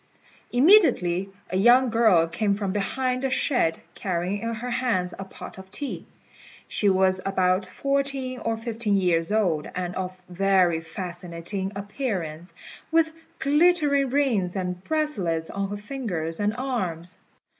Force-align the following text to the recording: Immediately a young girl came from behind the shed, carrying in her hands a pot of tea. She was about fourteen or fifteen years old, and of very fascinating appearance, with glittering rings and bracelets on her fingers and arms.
Immediately 0.51 1.29
a 1.51 1.57
young 1.57 1.91
girl 1.91 2.25
came 2.27 2.55
from 2.55 2.71
behind 2.73 3.21
the 3.21 3.29
shed, 3.29 3.79
carrying 3.93 4.39
in 4.41 4.55
her 4.55 4.71
hands 4.71 5.13
a 5.19 5.23
pot 5.25 5.59
of 5.59 5.69
tea. 5.69 6.07
She 6.67 6.89
was 6.89 7.21
about 7.23 7.67
fourteen 7.67 8.39
or 8.39 8.57
fifteen 8.57 8.97
years 8.97 9.31
old, 9.31 9.69
and 9.75 9.93
of 9.93 10.19
very 10.27 10.81
fascinating 10.81 11.73
appearance, 11.75 12.55
with 12.89 13.13
glittering 13.37 14.09
rings 14.09 14.55
and 14.55 14.83
bracelets 14.83 15.51
on 15.51 15.69
her 15.69 15.77
fingers 15.77 16.39
and 16.39 16.55
arms. 16.57 17.19